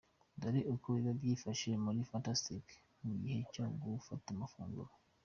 Dore 0.39 0.61
uko 0.73 0.87
biba 0.95 1.11
byifashe 1.19 1.69
muri 1.83 1.99
Fantastic 2.11 2.65
mu 3.05 3.13
gihe 3.21 3.39
cyo 3.53 3.63
gufata 3.81 4.27
amafunguro:. 4.35 4.91